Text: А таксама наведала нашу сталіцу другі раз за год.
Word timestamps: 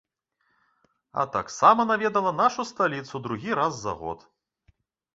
А 1.19 1.25
таксама 1.35 1.87
наведала 1.91 2.31
нашу 2.41 2.61
сталіцу 2.73 3.25
другі 3.29 3.51
раз 3.63 3.73
за 3.87 3.99
год. 4.05 4.19